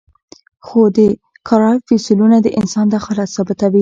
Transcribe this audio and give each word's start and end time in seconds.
خو 0.65 0.81
د 0.97 0.99
کارایب 1.47 1.81
فسیلونه 1.89 2.37
د 2.41 2.47
انسان 2.59 2.85
دخالت 2.95 3.29
ثابتوي. 3.35 3.69